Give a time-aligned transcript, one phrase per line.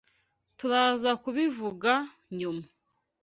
[0.57, 1.91] Turaza kubivuga
[2.37, 2.65] nyuma.